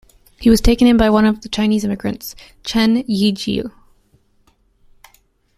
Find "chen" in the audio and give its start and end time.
2.63-3.03